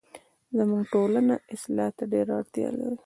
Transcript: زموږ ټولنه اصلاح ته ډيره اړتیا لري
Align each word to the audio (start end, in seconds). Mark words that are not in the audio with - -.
زموږ 0.57 0.83
ټولنه 0.93 1.35
اصلاح 1.55 1.89
ته 1.97 2.03
ډيره 2.11 2.31
اړتیا 2.39 2.67
لري 2.77 2.97